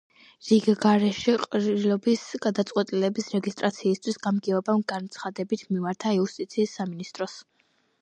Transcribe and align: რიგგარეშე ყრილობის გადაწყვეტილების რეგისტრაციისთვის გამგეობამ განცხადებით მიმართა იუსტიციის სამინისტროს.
რიგგარეშე 0.45 1.35
ყრილობის 1.43 2.23
გადაწყვეტილების 2.47 3.31
რეგისტრაციისთვის 3.35 4.21
გამგეობამ 4.27 4.85
განცხადებით 4.97 5.67
მიმართა 5.77 6.19
იუსტიციის 6.21 6.79
სამინისტროს. 6.83 7.43